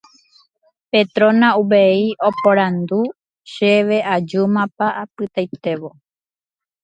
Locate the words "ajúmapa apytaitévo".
4.15-5.89